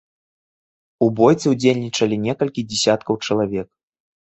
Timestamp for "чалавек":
3.27-3.67